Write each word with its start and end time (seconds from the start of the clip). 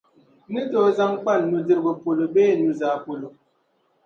n-ni 0.49 0.61
tooi 0.71 0.95
zaŋ 0.97 1.11
kpa 1.21 1.33
n 1.39 1.43
nudirigu 1.49 1.91
polo 2.03 2.23
bee 2.33 2.53
n 2.55 2.59
nuzaa 2.61 2.97
polo. 3.05 3.27